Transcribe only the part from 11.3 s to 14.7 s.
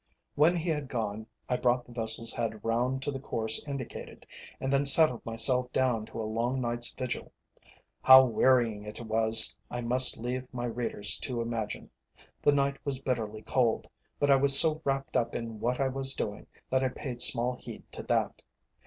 imagine. The night was bitterly cold, but I was